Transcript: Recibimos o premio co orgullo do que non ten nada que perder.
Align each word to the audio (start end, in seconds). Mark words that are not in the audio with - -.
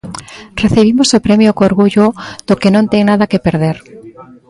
Recibimos 0.63 1.09
o 1.17 1.23
premio 1.27 1.55
co 1.57 1.63
orgullo 1.69 2.07
do 2.47 2.53
que 2.61 2.73
non 2.75 2.85
ten 2.91 3.01
nada 3.09 3.29
que 3.31 3.43
perder. 3.47 3.77